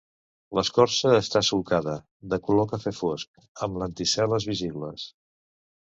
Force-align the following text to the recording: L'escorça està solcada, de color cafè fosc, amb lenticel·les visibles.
L'escorça 0.59 1.11
està 1.17 1.41
solcada, 1.51 1.95
de 2.33 2.41
color 2.49 2.67
cafè 2.73 2.95
fosc, 3.03 3.47
amb 3.67 3.81
lenticel·les 3.85 4.53
visibles. 4.55 5.07